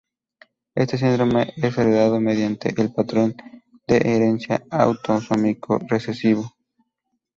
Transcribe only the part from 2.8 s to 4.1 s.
el patrón de